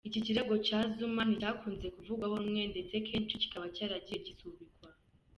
[0.07, 4.87] Iki kirego cya Zuma nticyakunze kuvugwaho rumwe ndetse kenshi kikaba cyaragiye gisubikwa.